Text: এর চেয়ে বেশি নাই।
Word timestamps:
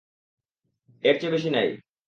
এর 1.03 1.15
চেয়ে 1.19 1.33
বেশি 1.33 1.49
নাই। 1.49 1.67